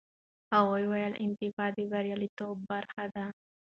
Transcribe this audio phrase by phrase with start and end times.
[0.53, 3.25] هغه وویل، انعطاف د بریالیتوب برخه ده.